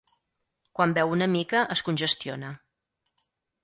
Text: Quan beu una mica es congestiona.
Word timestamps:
Quan 0.79 0.95
beu 0.99 1.13
una 1.17 1.29
mica 1.35 1.63
es 1.77 1.87
congestiona. 1.91 2.53